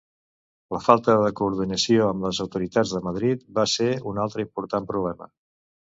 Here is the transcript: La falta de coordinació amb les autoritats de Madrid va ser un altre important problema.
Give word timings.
La 0.75 0.79
falta 0.85 1.17
de 1.23 1.27
coordinació 1.41 2.07
amb 2.13 2.27
les 2.27 2.39
autoritats 2.45 2.95
de 2.97 3.03
Madrid 3.09 3.47
va 3.59 3.67
ser 3.75 3.91
un 4.13 4.23
altre 4.25 4.47
important 4.47 4.89
problema. 4.95 5.29